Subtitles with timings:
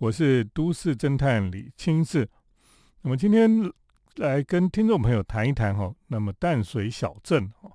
[0.00, 2.26] 我是都市侦探李清志。
[3.02, 3.70] 那么今天
[4.16, 7.70] 来跟听众朋友谈一谈哈，那么淡水小镇哈，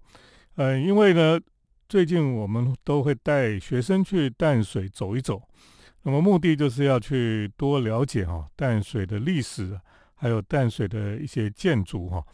[0.55, 1.39] 呃，因为呢，
[1.87, 5.39] 最近我们都会带学生去淡水走一走，
[6.01, 9.79] 那么目的就是要去多了解哈淡水的历史，
[10.15, 12.25] 还有淡水的一些建筑哈。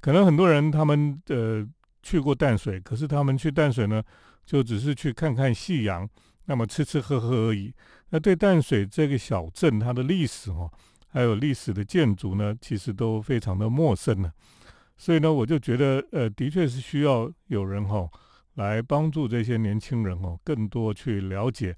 [0.00, 1.64] 可能很多人他们呃
[2.02, 4.02] 去过淡水，可是他们去淡水呢，
[4.44, 6.08] 就只是去看看夕阳。
[6.48, 7.74] 那么吃吃喝喝而已。
[8.10, 10.70] 那对淡水这个小镇，它的历史哦，
[11.08, 14.32] 还有历史的建筑呢，其实都非常的陌生呢。
[14.96, 18.08] 所以呢，我就觉得，呃，的确是需要有人哈
[18.54, 21.76] 来帮助这些年轻人哦，更多去了解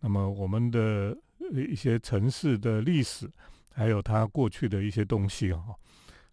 [0.00, 1.16] 那么我们的
[1.52, 3.28] 一些城市的历史，
[3.72, 5.74] 还有它过去的一些东西哈。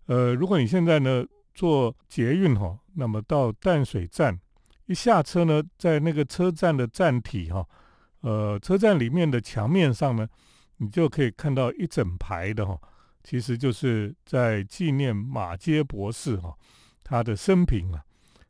[0.05, 4.37] 呃，如果你现在呢坐捷运哈，那么到淡水站。
[4.85, 7.67] 一下车呢，在那个车站的站体哈，
[8.21, 10.27] 呃，车站里面的墙面上呢，
[10.77, 12.77] 你就可以看到一整排的哈，
[13.23, 16.55] 其实就是在纪念马街博士哈
[17.03, 18.01] 他的生平啊，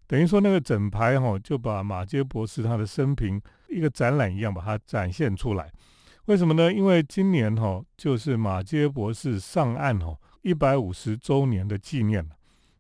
[0.08, 5.72] 等于说那个整排哈就把马街博士他的生平一个展览一样把它展现出来。
[6.26, 6.74] 为什么呢？
[6.74, 12.28] 因为今年哈就是马街博士上岸哈一百五十周年的纪念。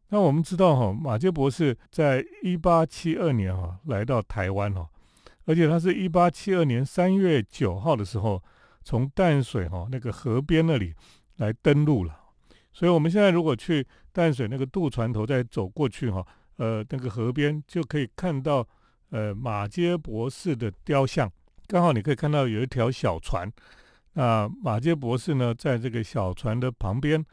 [0.09, 4.87] 那我们知道哈，马杰博士在一八七二年哈来到台湾哈，
[5.47, 8.43] 而且他是一八七二年三月九号的时候
[8.83, 10.93] 从淡水哈那个河边那里
[11.37, 12.19] 来登陆了，
[12.73, 16.25] 所以我们现在如果去淡水那个渡船头再走过去哈，
[16.57, 18.67] 呃那个河边就可以看到
[19.11, 21.31] 呃马杰博士的雕像，
[21.65, 23.49] 刚好你可以看到有一条小船，
[24.13, 27.23] 那马杰博士呢在这个小船的旁边，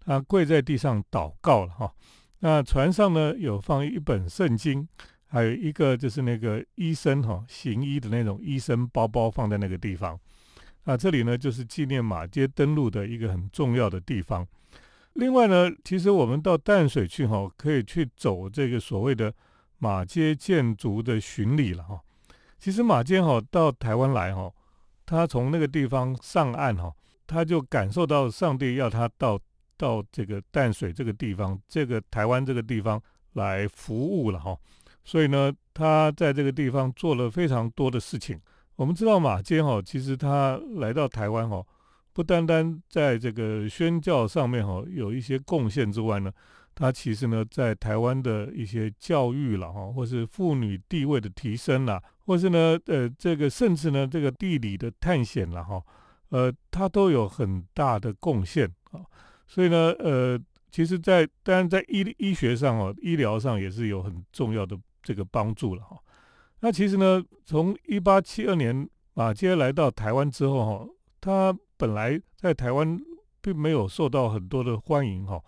[0.00, 1.92] 他跪在地上祷告了哈。
[2.40, 4.86] 那船上呢有放一本圣经，
[5.34, 10.16] 还有一个就是那个医生哈行医的那种医生包包放在那个地方。
[10.84, 14.46] 那这里呢就是纪念马街登陆的一个很重要的地方。
[15.14, 19.34] 另外呢，其实我们到淡水去哈，可以去走这个所谓的
[19.78, 22.00] 马街建筑的巡礼了哈。
[22.60, 24.52] 其实马街哈到台湾来哈，
[25.04, 26.94] 他从那个地方上岸哈，
[27.26, 29.38] 他就感受到上帝要他到。
[29.76, 33.02] 到这个淡水这个地方，这个台湾这个地方
[33.32, 34.56] 来服务了哈，
[35.04, 38.40] 所以呢，他在这个地方做了非常多的事情。
[38.76, 41.64] 我们知道马坚哈，其实他来到台湾哈，
[42.12, 46.32] 不单单在这个宣教上面哈有一些贡献之外呢，
[46.74, 55.82] 他其实呢在台湾的一些教育了哈，或是妇女地位的提升啦，或是呢呃这个甚至呢这个地理的探险了哈，
[56.30, 59.00] 呃他都有很大的贡献啊。
[59.46, 60.40] 所以呢，呃，
[60.70, 65.96] 其实，在当然在医医学上哦，医疗上也是有很重要的这个帮助了哈。
[66.58, 70.88] 那其实呢，从一八七二年马街来到台湾之后哈，
[71.20, 72.98] 他本来在台湾
[73.40, 75.40] 并没有受到很多的欢迎哈，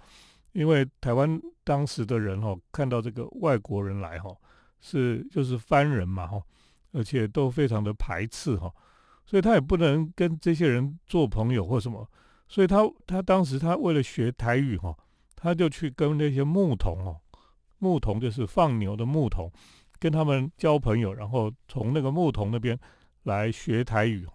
[0.53, 4.31] 因为台湾当时的人哈看到这个外国人来哈，
[4.79, 6.41] 是就是番人嘛哈，
[6.93, 8.71] 而且都非常的排斥哈，
[9.25, 12.07] 所以他也不能跟这些人做朋友或什么。
[12.49, 14.97] 所以他他当时他为了学台语哈，
[15.35, 17.17] 他就去跟那些牧童哦，
[17.79, 19.51] 牧童就是放牛的牧童，
[19.99, 22.79] 跟他们交朋友，然后从那个牧童那边
[23.25, 24.27] 来学台语。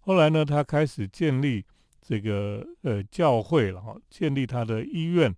[0.00, 1.64] 后来呢，他开始建立
[2.00, 5.34] 这个呃教会了哈，建立他的医院，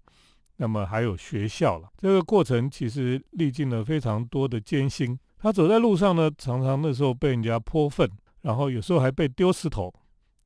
[0.56, 1.88] 那么还有学校了。
[1.96, 5.18] 这个过程其实历尽了非常多的艰辛。
[5.38, 8.10] 他走在路上呢，常常那时候被人家泼粪，
[8.42, 9.92] 然后有时候还被丢石头，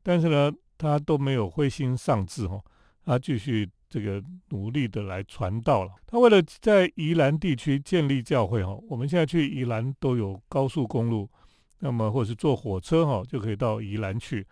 [0.03, 0.53] 但是呢。
[0.81, 2.63] 他都没有灰心丧志哈，
[3.05, 5.93] 他继续这个努力的来传道了。
[6.07, 11.29] 他为了在宜兰地区建立教会哈，我们现在去宜兰都有高速公路，
[11.81, 14.47] 那么或是坐火车哈就可以到宜兰去。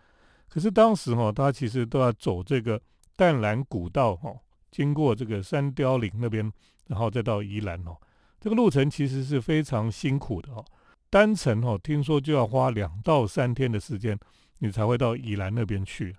[0.47, 2.81] 可是当时哈，他其实都要走这个
[3.15, 4.33] 淡蓝古道哈，
[4.71, 6.51] 经过这个山雕岭那边，
[6.87, 7.95] 然后再到宜兰哦。
[8.39, 10.63] 这个路程其实是非常辛苦的哈，
[11.09, 14.17] 单程哈听说就要花两到三天的时间。
[14.59, 16.15] 你才会到宜兰那边去，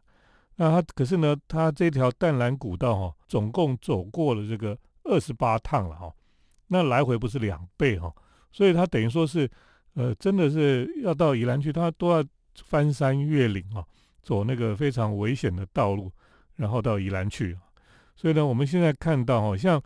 [0.61, 6.13] 那他可是呢，他这条淡蓝古道哈，总共走过了这个二十八趟了哈，
[6.67, 8.13] 那来回不是两倍哈，
[8.51, 9.49] 所以他等于说是，
[9.95, 12.25] 呃，真的是要到宜兰去，他都要
[12.65, 13.87] 翻山越岭啊，
[14.21, 16.11] 走那个非常危险的道路，
[16.57, 17.57] 然后到宜兰去。
[18.17, 19.81] 所以呢，我们现在看到好像，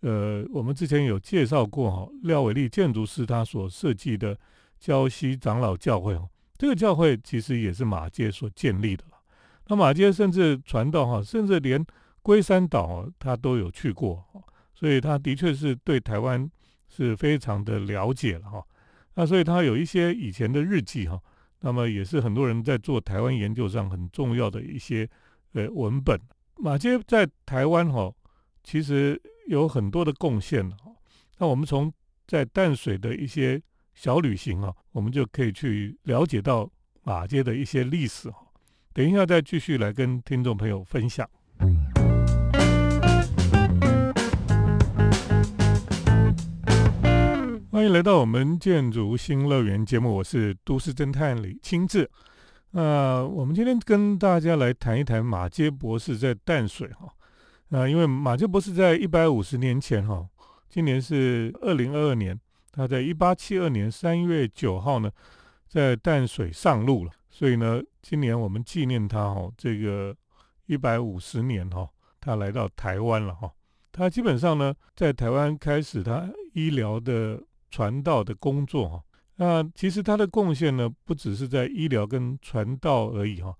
[0.00, 4.36] 呃，我们之前有介绍过哈，廖伟立建筑师他所设计的
[4.82, 6.28] 礁溪长老教会哦。
[6.58, 9.04] 这个教会其实也是马街所建立的。
[9.66, 11.84] 那马街甚至传道哈，甚至连
[12.22, 14.24] 龟山岛他都有去过，
[14.74, 16.48] 所以他的确是对台湾
[16.88, 18.64] 是非常的了解了哈。
[19.14, 21.20] 那所以他有一些以前的日记哈，
[21.60, 25.08] 那么也是很多人在做台湾研究上很重要的一些
[25.52, 26.20] 呃文本。
[26.58, 28.12] 马街在台湾哈，
[28.62, 30.92] 其实有很多的贡献哈。
[31.38, 31.92] 那我们从
[32.26, 33.60] 在淡水的一些
[33.94, 36.70] 小旅行啊，我们就可以去了解到
[37.02, 38.45] 马街的一些历史哈。
[38.96, 41.28] 等一下再继续来跟听众朋友分享。
[47.70, 52.10] 欢迎来到我们建筑新乐园节目，我是都市侦探李清志。
[52.70, 57.06] 那我们今天跟大家来谈一谈马街博士在淡水哈。
[57.68, 60.26] 那因为马街博士在一百五十年前哈，
[60.70, 62.40] 今年是二零二二年，
[62.72, 65.10] 他在一八七二年三月九号呢，
[65.68, 67.10] 在淡水上路了。
[67.36, 70.16] 所以呢，今年我们纪念他哈，这个
[70.64, 71.86] 一百五十年哈，
[72.18, 73.52] 他来到台湾了哈。
[73.92, 77.42] 他基本上呢，在台湾开始他医疗的。
[77.68, 79.02] 传道的工作哈，
[79.34, 83.54] 那其实他的贡献呢，不只是在医疗跟传道而已哈，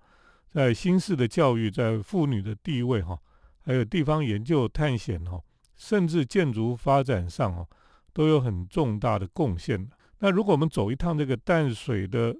[0.49, 3.19] 在新式的教育，在妇女的地位哈，
[3.59, 5.39] 还有地方研究探险哈，
[5.75, 7.67] 甚至建筑发展上哈，
[8.13, 9.87] 都有很重大的贡献。
[10.19, 12.35] 那如果我们走一趟这个淡水的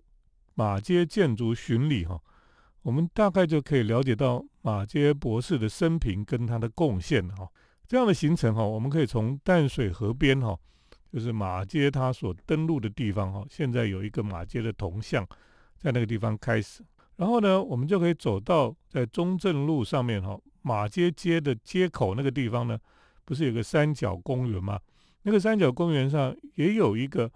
[0.57, 2.19] 马街建筑巡礼哈，
[2.81, 7.48] 我们大概就可以了解到马街博士的生平跟他的贡献哈。
[7.88, 10.57] 这样的行程哈，我们可以从淡水河边哈。
[11.13, 15.24] 就是马街他所登陆的地方哈，现在有一个马街的铜像，
[15.77, 16.83] 在那个地方开始，
[17.18, 22.75] 然后呢，我们就可以走到在中正路上面哈，马街街的街口那个地方呢，
[23.24, 24.80] 不是有个三角公园吗？
[25.21, 27.31] 那个三角公园上也有一个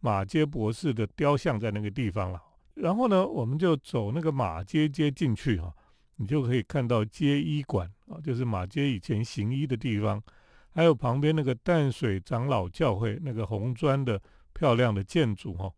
[0.00, 2.40] 马街博士的雕像在那个地方了。
[2.76, 5.74] 然后呢，我们就走那个马街街进去哈，
[6.16, 10.22] 你就可以看到街医馆啊，就是马街以前行医的地方。
[10.70, 14.20] 还有旁边那个淡水长老教会那个红砖的
[14.52, 15.72] 漂亮的建筑哈，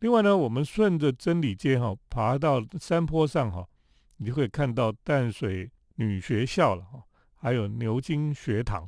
[0.00, 3.66] 另外呢，我们顺着真理街哈爬到山坡上哈，
[4.18, 7.02] 你就会看到淡水女学校了哈，
[7.34, 8.86] 还有牛津学堂，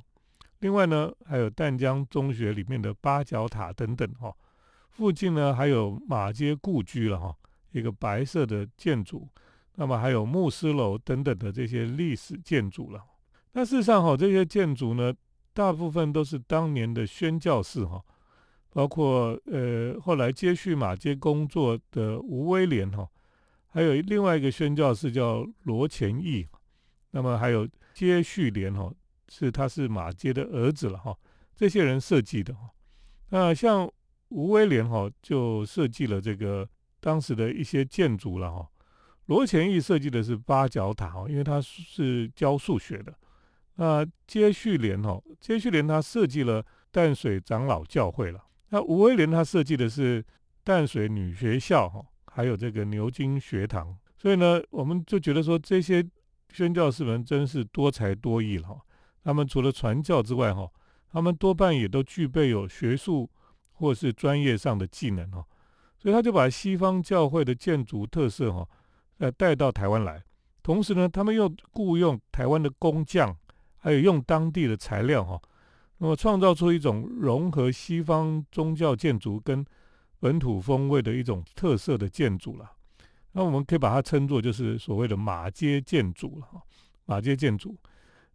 [0.59, 4.37] 另外呢，还有淡江中学里面的八角塔等等哈，
[4.93, 7.35] 附近呢还有马街故居了哈，
[7.73, 9.27] 一个白色的建筑，
[9.77, 13.03] 那么还有牧师楼等等的这些历史建筑了。
[13.53, 15.13] 那事实上哈，这些建筑呢，
[15.55, 18.03] 大部分都是当年的宣教士哈，
[18.71, 23.09] 包括呃后来接续马街工作的吴威廉哈，
[23.69, 26.47] 还有另外一个宣教士叫罗前义，
[27.11, 28.93] 那么还有接续连哈，
[29.29, 31.17] 是他是马街的儿子了哈，
[31.57, 32.71] 这些人设计的哈。
[33.31, 33.91] 那像
[34.33, 36.67] 吴威廉哈，就设计了这个
[37.01, 38.67] 当时的一些建筑了哈。
[39.27, 43.15] 罗前义设计的是八角塔哈，因为他是教数学的。
[43.77, 48.43] 那接续连哈，接续连他设计了淡水长老教会了。
[48.71, 50.25] 那吴威廉他设计的是
[50.65, 53.97] 淡水女学校哈，还有这个牛津学堂。
[54.17, 56.05] 所以呢，我们就觉得说这些
[56.53, 58.81] 宣教士们真是多才多艺了哈。
[59.23, 60.69] 他们除了传教之外哈，
[61.11, 63.31] 他们多半也都具备有学术
[63.73, 65.45] 或是专业上的技能哦。
[65.99, 68.69] 所以他就把西方教会的建筑特色哈，
[69.19, 70.23] 呃带到台湾来。
[70.63, 73.37] 同时呢，他们又雇佣台湾的工匠。
[73.85, 75.43] 还有用当地的材料哈，
[75.99, 79.67] 那么创造出一种融合西方宗教建筑跟
[80.21, 82.71] 本土风味的一种特色的建筑了。
[83.33, 86.63] 那我们可以把它称作就是所谓的马街建筑了哈。
[87.07, 87.77] 马街建筑，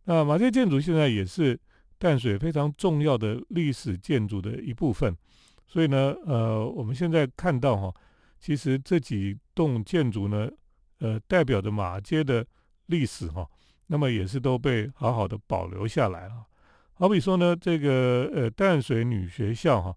[0.04, 1.58] 那马街建筑现在也是
[1.98, 5.16] 淡水非常重要的历史建筑的一部分。
[5.68, 7.94] 所以呢，呃，我们现在看到哈，
[8.40, 10.50] 其实这几栋建筑呢，
[11.00, 12.46] 呃，代表着马街的
[12.86, 13.48] 历史哈。
[13.88, 16.46] 那么也是都被好好的保留下来了。
[16.94, 19.96] 好比说呢，这个呃淡水女学校哈，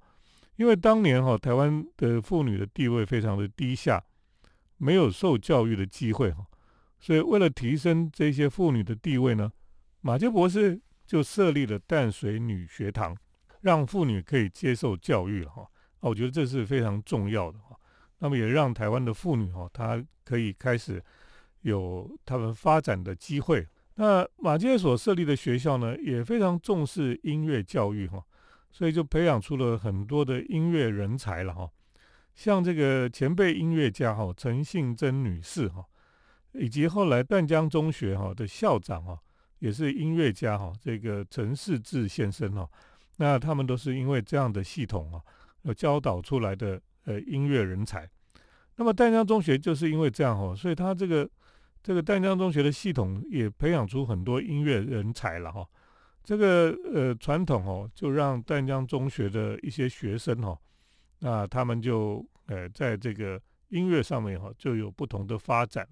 [0.56, 4.00] 因为当年哈台湾的妇女的地位非常的低下，
[4.76, 6.46] 没有受教育的机会哈，
[7.00, 9.50] 所以为了提升这些妇女的地位呢，
[10.02, 10.80] 马杰博士
[11.10, 13.16] 就设立了淡水女学堂，
[13.62, 15.62] 让妇女可以接受教育了哈。
[15.62, 17.76] 啊，我觉得这是非常重要的哈。
[18.20, 21.02] 那么也让台湾的妇女哈，她可以开始
[21.62, 23.66] 有她们发展的机会。
[23.96, 28.24] 那马街所设立的学校呢，也非常重视音乐教育哈，
[28.70, 31.68] 所以就培养出了很多的音乐人才了哈。
[32.36, 35.84] 像这个前辈音乐家哈陈信贞女士哈，
[36.52, 39.18] 以及后来淡江中学哈的校长哈，
[39.60, 42.68] 也是音乐家哈，这个陈世志先生哈。
[43.16, 45.22] 那他们都是因为这样的系统啊，
[45.62, 48.06] 呃教导出来的呃音乐人才。
[48.76, 51.30] 那么淡江中学就是因为这样哈，所以他这个。
[51.82, 55.66] 这个淡江中学的系统也培养出很多音乐人才了哈。
[56.22, 60.58] 这个呃传统哦，就让淡江中学的一些学生哈，
[61.20, 65.88] 那他们就呃在这个音乐上面哈就有不同的发展。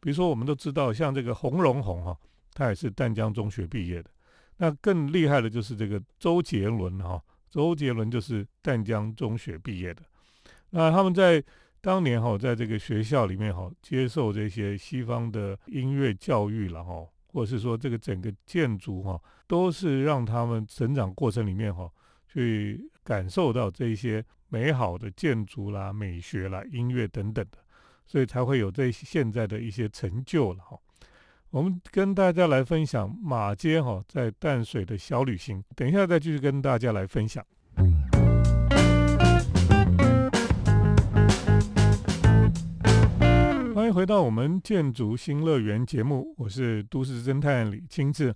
[0.00, 2.18] 比如说，我们都知道，像这个洪荣宏哈，
[2.52, 4.10] 他也是淡江中学毕业的。
[4.56, 10.02] 那更厉害的就是这个周杰伦哈，周杰伦就是淡江中学毕业的。
[10.70, 11.42] 那他们在
[11.80, 21.90] 当年哈，在这个学校里面哈，接受这些西方的音乐教育了哈，或者是说这个整个建筑哈，都是让他们成长过程里面哈，
[22.28, 27.58] 去感受到这些美好的建筑啦、美学啦、音乐等等的。
[28.06, 30.76] 所以才会有这现在的一些成就了哈。
[31.52, 37.44] 我们跟大家来分享马街哈在淡水的小旅行，等一下再继续跟大家来分享。
[43.74, 48.32] 欢迎回到我们建筑新乐园节目，我是都市侦探李清志。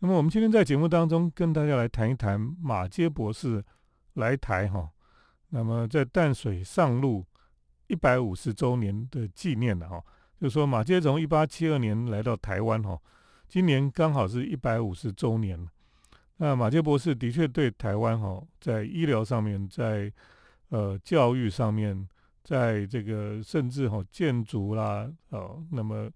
[0.00, 3.64] 那么我们今天在节目当中跟大家来谈一谈马街博士
[4.12, 4.90] 来台哈。
[5.48, 7.24] 那么在淡水上路。
[7.86, 10.00] 一百五十周年的纪念了哈，
[10.40, 12.98] 就说马杰从一八七二年来到台湾哈，
[13.46, 15.68] 今年刚好是一百五十周年
[16.38, 20.10] 那马杰博士的确对台湾哈，在医疗上面，在
[20.70, 22.08] 呃教育上面，
[22.42, 26.10] 在这个甚至哈建筑啦哦，那么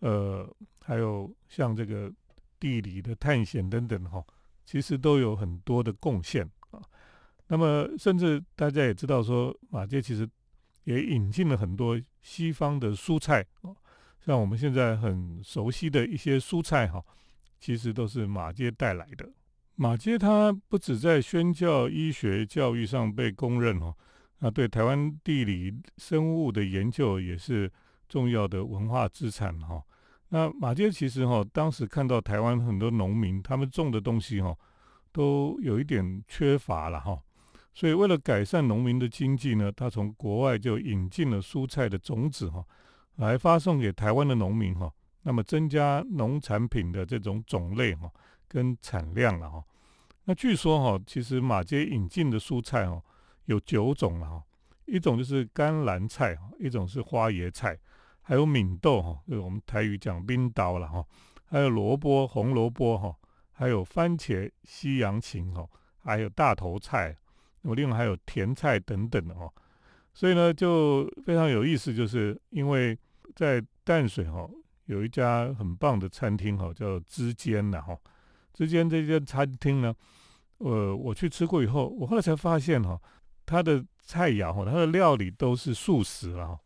[0.00, 0.46] 呃
[0.82, 2.12] 还有像这个
[2.60, 4.22] 地理的探险等等哈，
[4.66, 6.82] 其实都有很多的贡献啊。
[7.46, 10.28] 那么甚至大家也知道说马杰其实。
[10.84, 13.76] 也引进了很多西方的蔬菜哦，
[14.18, 17.04] 像我们现在很熟悉的一些蔬菜哈，
[17.60, 19.30] 其实都是马街带来的。
[19.76, 23.94] 马街它不止在宣教、医学教育上被公认哦，
[24.38, 27.70] 那对台湾地理生物的研究也是
[28.08, 29.82] 重要的文化资产哈。
[30.28, 34.56] 那马街其实哈，当时看到台湾很多农民他们种的东西哈，
[35.12, 37.20] 都有一点缺乏了哈。
[37.74, 42.64] 所以，为了改善农民的经济呢，他从国外就引进了蔬菜的种子哈，
[43.16, 44.92] 来发送给台湾的农民哈。
[45.22, 48.08] 那么，增加农产品的这种种类哈
[48.46, 49.64] 跟产量了哈。
[50.24, 53.02] 那据说哈，其实马街引进的蔬菜哦
[53.46, 54.42] 有九种了哈。
[54.86, 57.76] 一种就是甘蓝菜哈，一种是花椰菜，
[58.22, 61.04] 还有敏豆哈，就是我们台语讲冰刀了哈。
[61.46, 63.16] 还有萝卜、红萝卜哈，
[63.50, 65.66] 还有番茄、西洋芹哈，
[65.98, 67.16] 还有大头菜。
[67.64, 69.50] 我另外还有甜菜等等的哦，
[70.12, 72.96] 所以呢就非常有意思，就是因为
[73.34, 74.46] 在淡水哈
[74.84, 77.98] 有一家很棒的餐厅哈，叫之间的哈，
[78.52, 79.94] 之间这间餐厅呢，
[80.58, 83.00] 呃，我去吃过以后，我后来才发现哈，
[83.46, 86.60] 它的菜肴哈，它的料理都是素食了哈，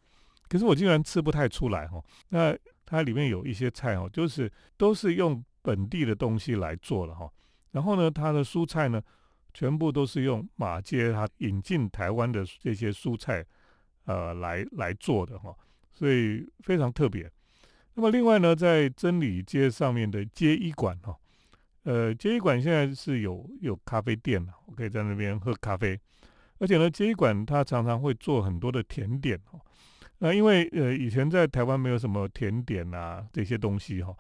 [0.49, 2.03] 可是我竟然吃不太出来哈。
[2.31, 7.31] 那它里面有一些菜哦，就是都是用本地的东西来做了哈，
[7.71, 9.01] 然后呢，它的蔬菜呢。
[9.59, 13.45] 全部都是用马街它引进台湾的这些蔬菜，
[14.05, 15.53] 呃，来来做的哈，
[15.91, 17.29] 所以非常特别。
[17.95, 21.13] 那么另外呢，在真理街上面的街医馆哈，
[21.83, 25.99] 呃，街医馆现在是有有咖啡店了，我可以在那边喝咖啡。
[26.61, 29.59] 而且呢，街医馆它常常会做很多的甜点哈。
[30.19, 34.15] 那因为呃以前在台湾没有什么甜点啊这些东西哈，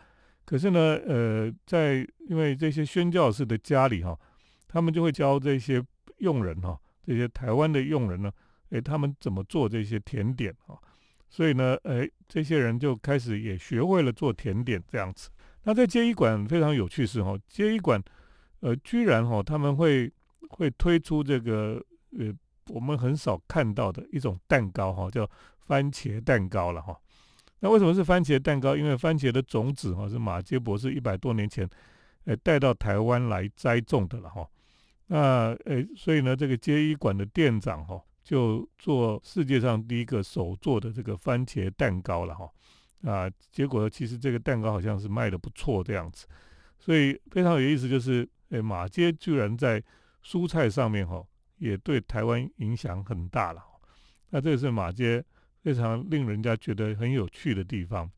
[0.44, 4.18] 可是呢，呃，在因为这些宣教士的家里哈。
[4.68, 5.82] 他们就会教这些
[6.18, 8.30] 佣人哈，这些台湾的佣人呢，
[8.70, 10.78] 诶，他们怎么做这些甜点哈？
[11.30, 15.28] 所以呢，诶，这些人就开始也学会了做甜点这样子。
[15.64, 18.02] 那在街医馆非常有趣是哈，街医馆
[18.60, 20.10] 呃，居然哈他们会
[20.50, 21.82] 会推出这个
[22.18, 22.32] 呃
[22.68, 25.28] 我们很少看到的一种蛋糕哈，叫
[25.60, 26.96] 番茄蛋糕了哈。
[27.60, 28.76] 那为什么是番茄蛋糕？
[28.76, 31.68] 因为番茄的种子哈是马杰博士一百多年前
[32.24, 34.48] 呃带到台湾来栽种的了哈。
[35.10, 42.50] 那诶，所以呢，这个街医馆的店长哈，就做世界上第一个手做的这个番茄蛋糕了哈。
[43.04, 46.26] 啊，结果其实这个蛋糕好像是卖的不错这样子，
[46.78, 49.82] 所以非常有意思，就是诶，马街居然在
[50.22, 51.24] 蔬菜上面哈，
[51.56, 53.62] 也对台湾影响很大了。
[54.28, 55.24] 那这是马街
[55.62, 58.10] 非常令人家觉得很有趣的地方。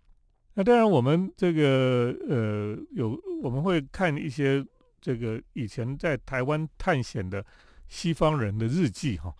[0.54, 4.66] 那当然，我们这个呃，有我们会看一些。
[5.00, 7.44] 这个以前在台湾探险的
[7.88, 9.34] 西方人的日记哈，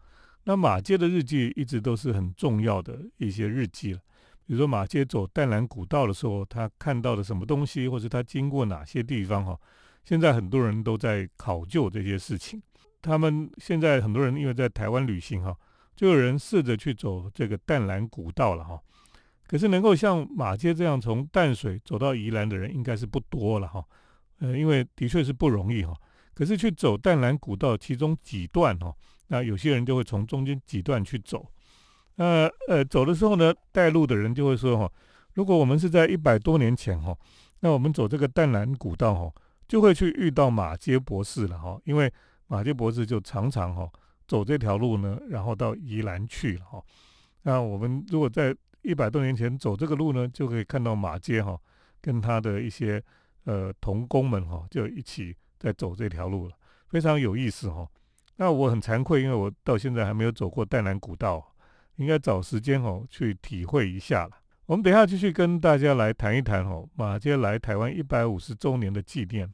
[0.45, 4.01] 那马街的日记一直都是很重要的一些日记了。
[4.47, 9.57] 比如说马街走淡蓝古道的时候，他看到了什么东西，或者他经过哪些地方哈。
[10.03, 12.61] 现在很多人都在考究这些事情。
[13.03, 15.57] 他们现在很多人因为在台湾旅行哈，
[15.95, 18.81] 就有人试着去走这个淡蓝古道了哈。
[19.47, 23.85] 可是能够像马街这样从淡水走到宜兰的人，应该是不多了哈。
[24.41, 25.95] 呃，因为的确是不容易哈，
[26.35, 28.95] 可是去走淡蓝古道其中几段哈，
[29.29, 31.47] 那有些人就会从中间几段去走，
[32.17, 34.93] 那呃走的时候呢，带路的人就会说哈，
[35.35, 37.17] 如果我们是在一百多年前哈，
[37.61, 39.33] 那我们走这个淡蓝古道哈，
[39.69, 42.13] 就会去遇到马街博士了哈，因为
[42.47, 43.89] 马街博士就常常哈
[44.27, 46.83] 走这条路呢，然后到宜兰去了哈。
[47.43, 51.59] 那我们如果在一百多年前走这个路呢，就可以看到马街哈
[52.01, 53.03] 跟他的一些
[53.51, 56.55] 呃童工们哈就一起在走这条路了，
[56.89, 57.85] 非常有意思哈。
[58.37, 61.45] 那我很惭愧，因为我到现在还没有走过淡南古道，
[61.97, 64.31] 应该找时间哦去体会一下了。
[64.67, 69.53] 我们等一下继续跟大家来谈一谈哦，马街来台湾一百五十周年的纪念。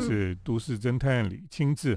[0.00, 1.96] 是都市侦探李清志，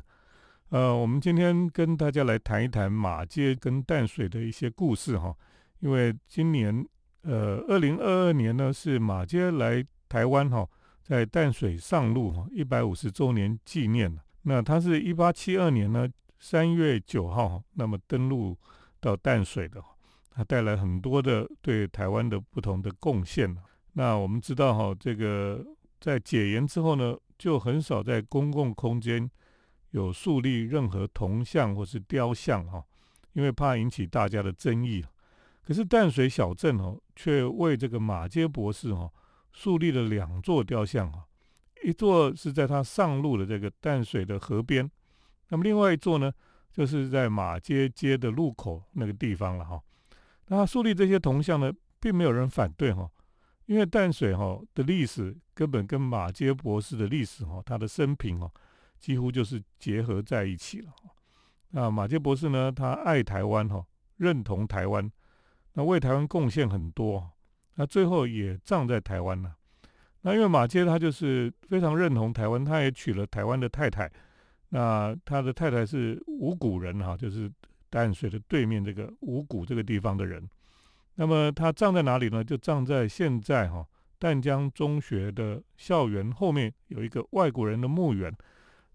[0.69, 5.35] 呃，我们今天跟大家来谈一谈马街跟淡水的一些故事哈，
[5.81, 6.83] 因为今年
[7.23, 9.85] 呃二零二二年呢是马街来。
[10.11, 10.67] 台湾哈，
[11.01, 16.05] 在淡水上路哈一百五十周年纪念那他是一八七二年呢
[16.37, 18.57] 三月九号，那么登陆
[18.99, 19.81] 到淡水的，
[20.29, 23.55] 他带来很多的对台湾的不同的贡献
[23.93, 25.65] 那我们知道哈，这个
[26.01, 29.31] 在解严之后呢，就很少在公共空间
[29.91, 32.83] 有树立任何铜像或是雕像哈，
[33.31, 35.05] 因为怕引起大家的争议。
[35.71, 39.09] 可是淡水小镇哦，却为这个马街博士哦。
[39.53, 41.23] 树立了两座雕像啊，
[41.81, 44.91] 一座是在他上路的这个淡水的河边，
[45.47, 46.29] 那么另外一座呢，
[46.73, 49.81] 就是在马街街的路口那个地方了哈。
[50.47, 53.09] 那树立这些铜像呢，并没有人反对哈，
[53.65, 58.51] 因为淡水哈的历史根本跟马街博士的历史哈，他的生平哦，
[58.99, 60.91] 几乎就是结合在一起了。
[61.69, 63.85] 那马街博士呢，他爱台湾哈，
[64.17, 65.09] 认同台湾，
[65.73, 67.31] 那为台湾贡献很多。
[67.75, 69.55] 那最后也葬在台湾了。
[70.21, 74.11] 那因为马街他就是非常认同台湾，他也娶了台湾的太太。
[74.69, 77.51] 那他的太太是五谷人哈，就是
[77.89, 80.47] 淡水的对面这个五谷这个地方的人。
[81.15, 82.43] 那么他葬在哪里呢？
[82.43, 83.85] 就葬在现在哈
[84.19, 88.33] 淡江中学的校园后面有一个外国人的墓园，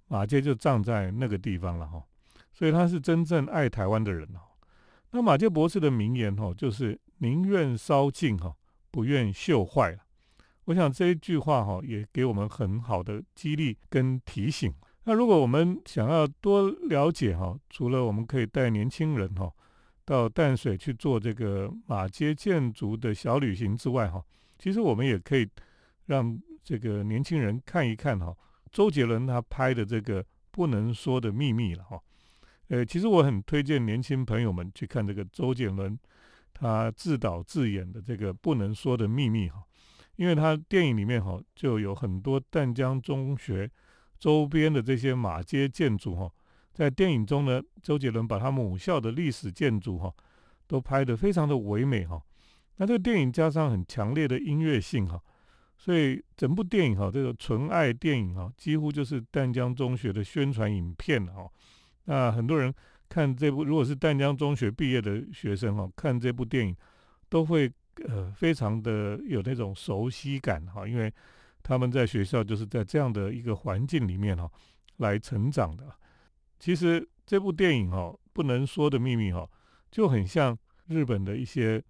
[0.09, 2.03] 马街就葬在那个地方了哈。
[2.53, 4.40] 所以他是真正爱台湾的人哦。
[5.16, 8.55] 那马杰博士的名言哈，就是宁愿烧尽哈。
[8.90, 9.98] 不愿锈坏了，
[10.64, 14.72] 我想这一句话哈，也给我们很好的激励跟提醒。
[15.05, 19.52] 那如果我们想要多了解哈，除了我们可以带年轻人哈
[20.05, 24.22] 到淡水去做这个马街建筑的小旅行之外哈，
[24.59, 25.46] 其实我们也可以
[26.07, 28.35] 让这个年轻人看一看哈，
[28.70, 32.00] 周杰伦他拍的这个不能说的秘密了哈。
[32.68, 35.98] 呃，其实我很推荐年轻朋友们去看这个周杰伦。
[36.59, 39.62] 他自导自演的这个不能说的秘密哈，
[40.14, 43.70] 因为他电影里面哈就有很多淡江中学
[44.18, 46.33] 周边的这些马街建筑哈，
[46.72, 50.11] 在电影中呢，周杰伦把他母校的历史建筑哈
[50.66, 52.18] 都拍得非常的唯美哈。
[52.76, 55.20] 那这个电影加上很强烈的音乐性哈，
[55.76, 61.46] 所以整部电影哈这个纯爱电影哈，几乎就是淡江中学的宣传影片哈。
[62.07, 62.75] 那很多人。
[63.09, 66.77] 看这部，如果是淡江中学毕业的学生哈，看这部电影
[67.29, 67.73] 都会
[68.05, 71.11] 呃非常的有那种熟悉感哈，因为
[71.62, 74.51] 他们在学校就是在这样的一个环境里面哈
[74.97, 75.85] 来成长的。
[76.59, 79.49] 其实这部电影哈不能说的秘密哈，
[79.88, 81.81] 就很像日本的一些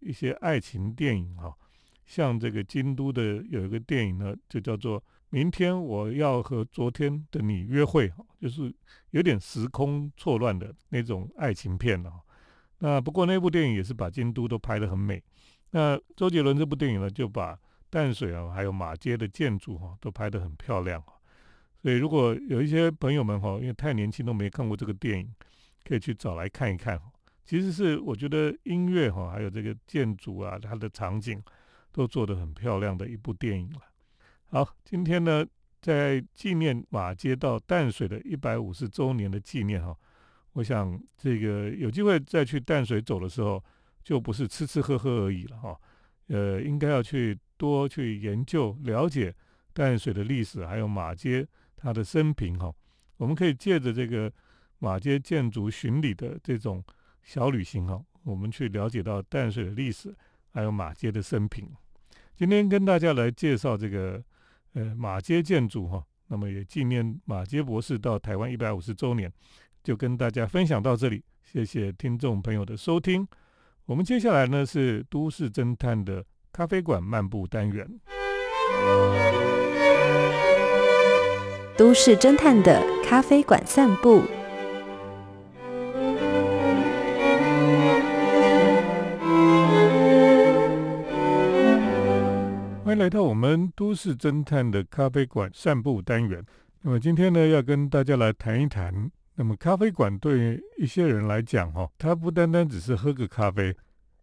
[0.00, 1.56] 一些爱情电影哈，
[2.04, 5.02] 像这个京都的有一个电影呢，就叫做。
[5.28, 8.10] 明天我要和昨天的你约会，
[8.48, 8.72] 就是
[9.10, 12.12] 有点时空错乱的那种爱情片哦。
[12.78, 15.20] 那不过那部电影也是把京都都拍得很美。
[15.70, 17.58] 那周杰伦这部电影呢，就把
[17.90, 21.02] 淡水啊，还有马街的建筑哈，都拍得很漂亮。
[21.82, 25.34] 所以如果有一些朋友们哈，因为太年轻都没看过这个电影，
[25.84, 27.00] 可以去找来看一看。
[27.44, 31.42] 其实是我觉得音乐哈，还有这个建筑啊，它的场景
[31.92, 33.80] 都做得很漂亮的一部电影了。
[34.48, 35.44] 好，今天呢，
[35.86, 39.96] 在纪念马街到淡水的一百五十周年的纪念哈，
[40.54, 43.62] 我想这个有机会再去淡水走的时候，
[44.02, 45.80] 就不是吃吃喝喝而已了哈，
[46.26, 49.32] 呃，应该要去多去研究了解
[49.72, 51.46] 淡水的历史，还有马街
[51.76, 52.74] 它的生平哈。
[53.16, 54.32] 我们可以借着这个
[54.80, 56.82] 马街建筑巡礼的这种
[57.22, 60.12] 小旅行哈，我们去了解到淡水的历史，
[60.52, 61.70] 还有马街的生平。
[62.34, 64.20] 今天跟大家来介绍这个。
[64.76, 69.32] 呃，马街建筑哈，那么也纪念马街博士到台湾一百五十周年，
[69.82, 71.24] 就跟大家分享到这里。
[71.42, 73.26] 谢谢听众朋友的收听。
[73.86, 77.88] 我们接下来呢是都市侦探的咖啡馆漫步单元。
[81.74, 84.24] 都市侦探的咖啡馆散步。
[92.96, 96.44] 来到我们都市侦探的咖啡馆散步单元。
[96.80, 99.10] 那么今天呢，要跟大家来谈一谈。
[99.34, 103.76] 那么咖啡馆对一些人来讲，哈，它不单单只是喝个咖啡，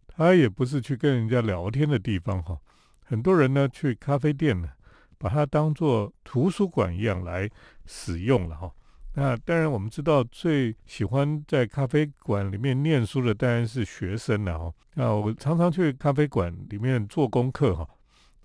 [0.07, 2.57] 它也不是去跟人家聊天的地方，哈。
[3.03, 4.69] 很多人呢去咖啡店呢。
[5.15, 7.49] 把它当做图书馆一样来
[7.85, 8.69] 使用了哈。
[9.13, 14.73] 那当然，我们知道最喜欢在咖啡馆里面念书的当然是学生了哈。
[14.95, 17.87] 那我常常去咖啡馆里面做功课哈，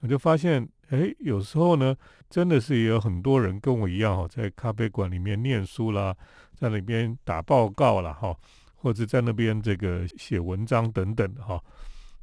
[0.01, 1.97] 我就发现，哎，有时候呢，
[2.31, 6.17] 真的是也有很多人跟我一样哈，在咖啡馆里面念书啦，
[6.55, 8.37] 在那边打报告了哈，
[8.77, 11.63] 或者在那边这个写文章等等哈。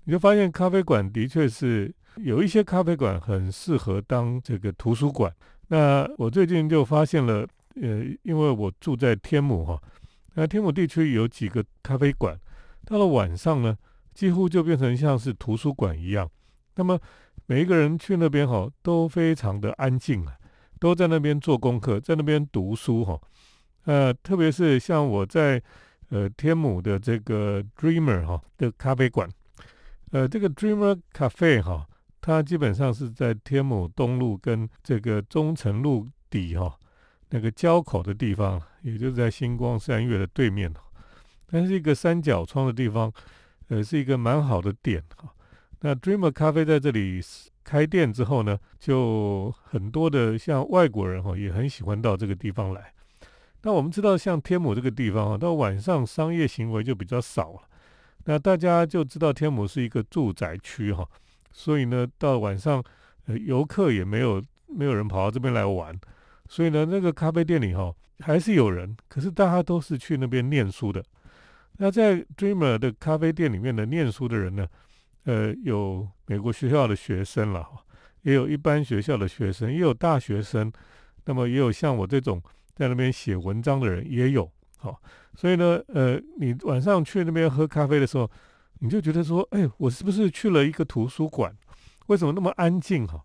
[0.03, 1.93] 你就发现咖啡馆的确是。
[2.23, 5.29] 有一些咖啡馆很适合当这个图书馆。
[5.67, 7.45] 那我最近就发现了，
[7.81, 9.77] 呃，因为我住在天母哈，
[10.35, 12.39] 那天母地区有几个咖啡馆，
[12.85, 13.77] 到了晚上呢，
[14.13, 16.25] 几乎就变成像是图书馆一样。
[16.75, 16.97] 那么
[17.47, 20.35] 每一个人去那边哈，都非常的安静啊，
[20.79, 23.19] 都在那边做功课，在那边读书哈。
[23.85, 25.61] 呃，特别是像我在
[26.09, 29.29] 呃天母的这个 Dreamer 哈的咖啡馆，
[30.11, 31.87] 呃，这个 Dreamer Cafe 哈。
[32.19, 36.75] 它基本上是在天母东路跟这个中城路底哈
[37.29, 40.73] 那个交口的地方，也就是在星光三月的对面，
[41.45, 43.13] 但是一个三角窗的地方，
[43.67, 45.31] 呃，是一个蛮好的点哈。
[45.81, 47.21] 那 Dreamer 咖啡在这里
[47.63, 52.93] 开店之后呢，就很多的像外国人哈也很喜欢到这个地方来。
[53.63, 57.61] 那我们知道，像天母这个地方啊，到晚上商业行为就比较少了。
[58.25, 61.07] 那大家就知道天母是一个住宅区哈。
[61.51, 62.83] 所以呢，到晚上，
[63.27, 65.97] 呃，游客也没有没有人跑到这边来玩，
[66.47, 71.03] 所以呢，那个咖啡店里哈还是有人，可是大家都是去那边念书的。
[71.77, 74.67] 那在 Dreamer 的咖啡店里面的念书的人呢，
[75.25, 77.77] 呃，有美国学校的学生了哈，
[78.23, 80.71] 也有一般学校的学生，也有大学生，
[81.25, 82.41] 那么也有像我这种
[82.73, 84.49] 在那边写文章的人也有。
[84.77, 84.99] 好，
[85.35, 88.29] 所以呢，呃，你晚上去那边喝咖啡的时候。
[88.79, 91.55] 你就觉得说，哎，我是不是去了一个图书馆？
[92.07, 93.23] 为什么那么安静哈？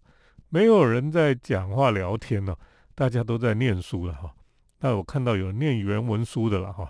[0.48, 2.54] 没有人在讲话聊天呢，
[2.94, 4.32] 大家都在念书了哈。
[4.78, 6.88] 那我看到有念原文书的了哈，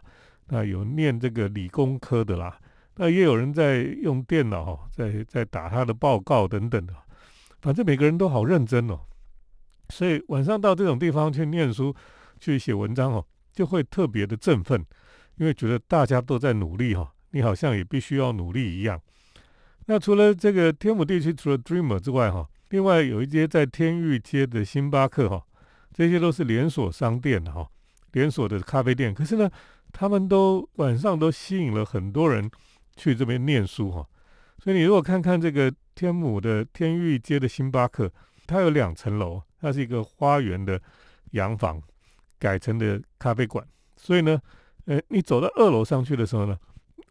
[0.48, 2.58] 那有念这个理工科的啦，
[3.02, 6.92] 那也有人在用电脑哈，在在打他的报告等等的。
[7.62, 9.00] 反正每个人都好认真哦，
[9.88, 11.96] 所以晚上到这种地方去念书、
[12.38, 14.84] 去写文章哦，就会特别的振奋，
[15.36, 17.10] 因为觉得大家都在努力哈。
[17.30, 19.00] 你好像也必须要努力一样。
[19.86, 25.42] 那除了这个天母地区，除了 Dreamer 之外，哈，另外有一些在天域街的星巴克，哈，
[25.94, 27.66] 这些都是连锁商店的哈，
[28.12, 29.14] 连锁的咖啡店。
[29.14, 29.50] 可是呢，
[29.90, 32.50] 他们都晚上都吸引了很多人
[32.96, 34.06] 去这边念书，哈。
[34.58, 38.12] 所以你如果看看这个天母的天域街的星巴克，
[38.46, 40.80] 它有两层楼，它是一个花园的
[41.30, 41.80] 洋房
[42.38, 43.66] 改成的咖啡馆。
[43.96, 44.40] 所以呢，
[44.84, 46.58] 呃，你走到二楼上去的时候呢，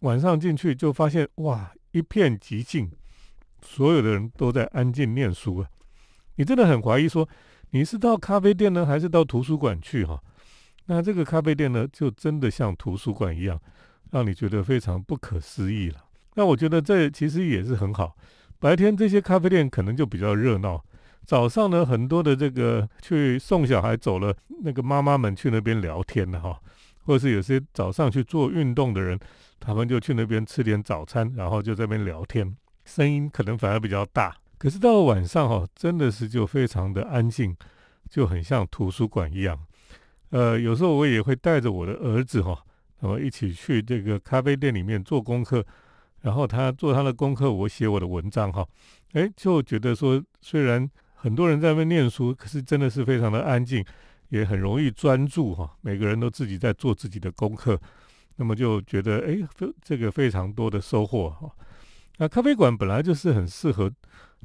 [0.01, 2.91] 晚上进去就发现哇，一片寂静，
[3.61, 5.69] 所有的人都在安静念书啊！
[6.35, 7.27] 你真的很怀疑说，
[7.71, 10.21] 你是到咖啡店呢，还是到图书馆去哈？
[10.85, 13.59] 那这个咖啡店呢，就真的像图书馆一样，
[14.11, 15.97] 让你觉得非常不可思议了。
[16.35, 18.15] 那我觉得这其实也是很好。
[18.59, 20.83] 白天这些咖啡店可能就比较热闹，
[21.25, 26.59] 早上呢，很多的这个去送小孩走了，那个妈妈们去那边聊天的哈。
[27.05, 29.17] 或是有些早上去做运动的人，
[29.59, 34.35] 他们就去那边吃点早餐，然后就在那边聊天，声音可能反而比较大。
[34.59, 37.55] 可是到了晚上哈，真的是就非常的安静，
[38.09, 39.57] 就很像图书馆一样。
[40.29, 42.63] 呃，有时候我也会带着我的儿子哈，
[42.99, 45.65] 那么一起去这个咖啡店里面做功课，
[46.21, 48.67] 然后他做他的功课，我写我的文章哈。
[49.13, 53.83] 哎，就觉得说，虽然很多人在那边念书，可是真的是非常的安静。
[54.29, 57.81] 也很容易专注哈，每个人都自己在做自己的功课，
[58.35, 59.39] 那么就觉得哎，
[59.81, 61.49] 这个非常多的收获哈。
[62.17, 63.91] 那咖啡馆本来就是很适合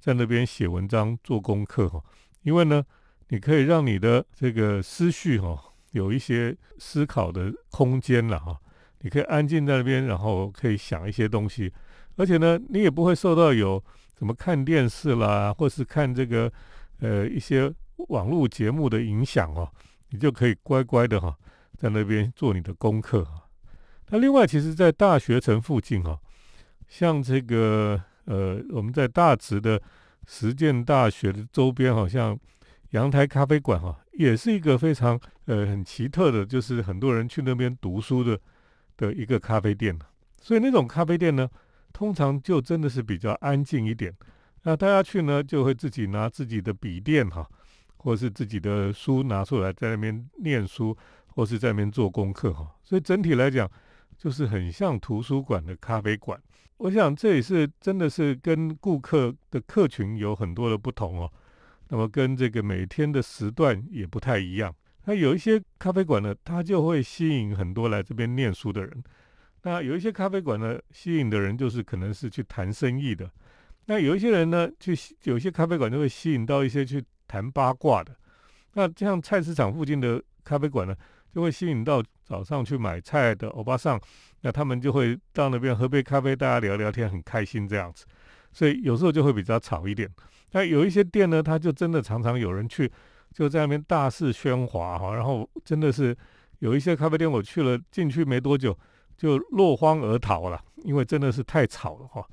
[0.01, 2.03] 在那边写文章、做功课哈，
[2.45, 2.83] 因为呢，
[3.29, 5.63] 你可以让你的这个思绪哈
[5.95, 8.57] 有一些思考的空间了哈，
[9.01, 11.73] 你可以安静在那边，然后可以想一些东西，
[12.17, 13.83] 而且呢，你也不会受到有
[14.19, 16.53] 什么看电视啦，或是看这个
[17.01, 17.75] 呃一些。
[18.09, 19.71] 网络节目的影响哦，
[20.11, 21.35] 你就可以乖乖的哈，
[21.79, 23.45] 在那边做你的功课哈。
[24.09, 26.19] 那另外，其实，在大学城附近哈，
[26.89, 29.81] 像这个呃，我们在大直的
[30.27, 32.37] 实践大学的周边，好像
[32.95, 38.39] 阳台咖啡馆哈，也是一个非常呃很奇特的，就是很多人去那边读书的
[38.97, 39.99] 的一个咖啡店。
[40.41, 41.49] 所以那种咖啡店呢，
[41.93, 44.15] 通常就真的是比较安静一点。
[44.63, 47.45] 那大家去呢，就会自己拿自己的笔电哈，
[47.97, 52.77] 或是自己的书拿出来，在那边念书，或是在那边做功课哈。
[52.85, 53.69] 所以整体来讲，
[54.17, 56.41] 就是很像图书馆的咖啡馆。
[56.77, 61.33] 我想这也是真的是跟顾客的客群有很多的不同哦。
[61.95, 64.75] 那么跟这个每天的时段也不太一样。
[65.05, 69.05] 那有一些咖啡馆呢，它就会吸引很多来这边念书的人。
[69.63, 73.31] 那有一些咖啡馆呢，吸引的人就是可能是去谈生意的。
[73.87, 78.13] 那有一些人呢，去有些咖啡馆就会吸引到一些去谈八卦的。
[78.73, 80.97] 那像菜市场附近的咖啡馆呢，
[81.33, 84.01] 就会吸引到早上去买菜的欧巴桑。
[84.41, 88.05] 那他们就会到那边喝杯咖啡，大家聊聊天，很开心这样子。
[88.53, 90.11] 所以有时候就会比较吵一点。
[90.55, 92.91] 那有一些店呢，他就真的常常有人去，
[93.35, 95.15] 就在那边大肆喧哗哈。
[95.15, 96.17] 然后真的是
[96.61, 98.75] 有一些咖啡店，我去了进去没多久
[99.15, 102.27] 就落荒而逃了，因为真的是太吵了哈。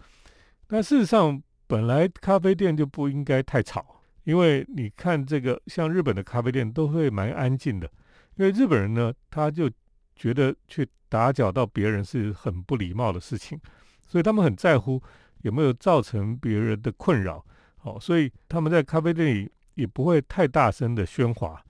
[0.70, 7.92] 那事实上，本来咖啡店就不应该太吵，因为你看这个像日本的咖啡店都会蛮安静的，
[8.38, 9.70] 因为日本人呢，他就
[10.16, 10.88] 觉得去。
[11.12, 13.60] 打搅到别人是很不礼貌的事情，
[14.08, 15.04] 所以他们很在乎
[15.42, 17.46] 有没有造成别人的困扰。
[17.82, 21.62] 好，所以他们在咖啡店里也不会太大声的喧哗。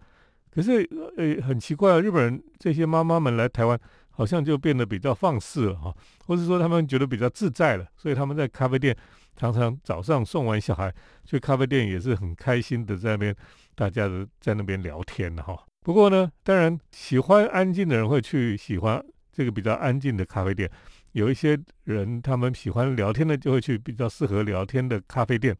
[0.52, 5.96] 可是，呃，很奇怪，啊日本人这些妈妈们来台湾，好像就变得比较放肆了哈，
[6.26, 8.96] 或者说他们觉得比较自在了，所以他们在咖啡店
[9.36, 10.94] 常常早上送完小孩
[11.24, 13.36] 去咖啡店，也是很开心的在那边，
[13.76, 15.58] 大家的在那边聊天的哈。
[15.82, 19.04] 不过呢，当然喜欢安静的人会去喜欢。
[19.34, 20.70] 这个比较安静的咖啡店，
[21.14, 25.56] 有一些人他们喜欢聊天的，就会去比较适合聊天的咖啡店。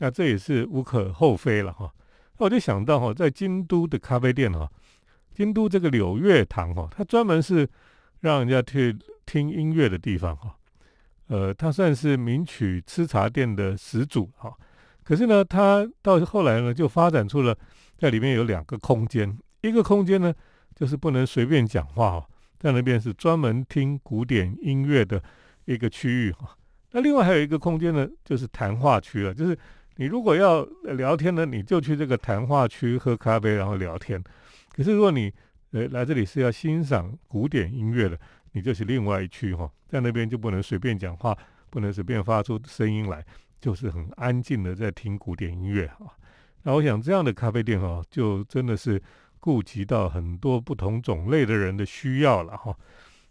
[0.00, 1.92] 那这也是无可厚非了哈。
[2.38, 4.68] 那我就想到哈，在京都的咖啡店哈，
[5.34, 7.68] 京都这个柳月堂哈，它专门是
[8.20, 10.56] 让人家去听音乐的地方哈。
[11.26, 14.52] 呃，它算是名曲吃茶店的始祖哈。
[15.04, 17.56] 可是呢，它到后来呢，就发展出了
[17.98, 20.34] 在里面有两个空间，一个空间呢，
[20.74, 22.26] 就是不能随便讲话哈。
[22.58, 25.22] 在那边是专门听古典音乐的
[25.66, 26.56] 一个区域哈，
[26.90, 29.32] 那另外还有一个空间呢，就是谈话区了。
[29.32, 29.58] 就是
[30.00, 30.64] 你如果要
[30.96, 34.18] 聊天呢，你就去这个谈话区喝咖啡，然后聊天。
[34.74, 35.30] 可是如果你
[35.72, 38.18] 呃来这里是要欣赏古典音乐的，
[38.52, 41.36] 你就是另外一区哈，在那边就不能随便讲话，
[41.68, 43.22] 不能随便发出声音来，
[43.60, 46.08] 就是很安静的在听古典音乐啊。
[46.62, 48.98] 那我想这样的咖啡店哈，就真的是。
[49.42, 52.76] 顾及到很多不同种类的人的需要了哈，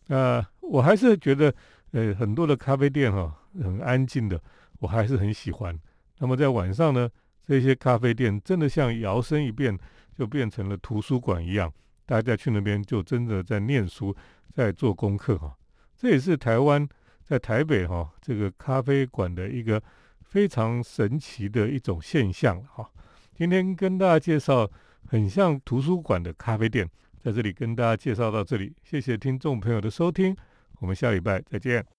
[0.08, 1.54] 那我还是觉得，
[1.92, 4.42] 呃，很多的咖啡店哈很安静的，
[4.80, 5.80] 我还是很喜欢。
[6.20, 7.10] 那么在晚上呢，
[7.44, 9.76] 这些咖啡店真的像摇身一变，
[10.14, 11.74] 就变成了图书馆一样，
[12.06, 14.16] 大家去那边就真的在念书，
[14.54, 15.58] 在做功课哈。
[15.98, 16.88] 这也是台湾
[17.24, 19.82] 在台北哈这个咖啡馆的一个
[20.22, 22.88] 非常神奇的一种现象哈。
[23.34, 24.70] 今天跟大家介绍。
[25.08, 30.36] 很像图书馆的咖啡店，在这里跟大家介绍到这里，谢谢听众朋友的收听，
[30.82, 31.99] 我们下礼拜再见。